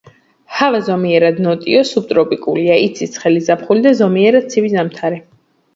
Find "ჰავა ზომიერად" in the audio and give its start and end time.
0.59-1.41